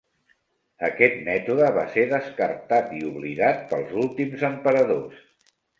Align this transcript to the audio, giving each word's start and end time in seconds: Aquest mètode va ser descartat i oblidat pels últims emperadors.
Aquest 0.87 1.19
mètode 1.27 1.69
va 1.77 1.83
ser 1.97 2.07
descartat 2.15 2.91
i 3.01 3.05
oblidat 3.13 3.65
pels 3.75 3.95
últims 4.07 4.51
emperadors. 4.53 5.27